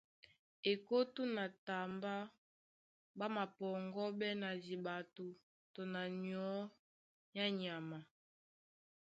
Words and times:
Ekótó 0.71 1.21
na 1.35 1.43
tambá 1.65 2.13
ɓá 3.17 3.25
mapɔŋgɔ́ɓɛ́ 3.35 4.31
na 4.41 4.49
diɓato 4.63 5.25
tɔ 5.73 5.81
na 5.93 6.01
nyɔ̌ 6.21 6.47
á 7.43 7.45
nyama. 7.59 7.97